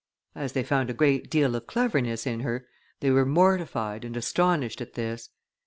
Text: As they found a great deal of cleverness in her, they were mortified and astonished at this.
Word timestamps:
As 0.33 0.53
they 0.53 0.63
found 0.63 0.89
a 0.89 0.95
great 0.95 1.29
deal 1.29 1.53
of 1.55 1.67
cleverness 1.67 2.25
in 2.25 2.39
her, 2.39 2.67
they 3.01 3.11
were 3.11 3.23
mortified 3.23 4.03
and 4.03 4.17
astonished 4.17 4.81
at 4.81 4.95
this. 4.95 5.29